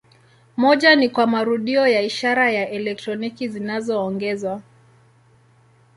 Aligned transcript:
Moja 0.57 0.95
ni 0.95 1.09
kwa 1.09 1.27
marudio 1.27 1.87
ya 1.87 2.01
ishara 2.01 2.51
za 2.51 2.69
elektroniki 2.69 3.47
zinazoongezwa. 3.49 4.61